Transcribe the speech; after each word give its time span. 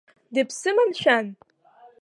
Дыԥсыма, 0.33 0.83
мшәан? 0.89 1.27